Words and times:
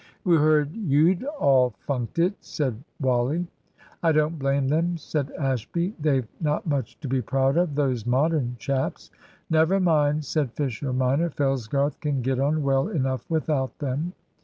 "We 0.23 0.35
heard 0.35 0.71
you'd 0.73 1.23
all 1.25 1.75
funked 1.77 2.17
it," 2.17 2.33
said 2.43 2.83
Wally. 3.01 3.45
"I 4.01 4.11
don't 4.11 4.39
blame 4.39 4.67
them," 4.67 4.97
said 4.97 5.29
Ashby; 5.37 5.93
"they've 5.99 6.27
not 6.39 6.65
much 6.65 6.99
to 7.01 7.07
be 7.07 7.21
proud 7.21 7.55
of, 7.55 7.75
those 7.75 8.07
Modern 8.07 8.55
chaps." 8.57 9.11
"Never 9.51 9.79
mind," 9.79 10.25
said 10.25 10.53
Fisher 10.53 10.91
minor, 10.91 11.29
"Fellsgarth 11.29 11.99
can 11.99 12.23
get 12.23 12.39
on 12.39 12.63
well 12.63 12.87
enough 12.87 13.23
without 13.29 13.77
them." 13.77 14.13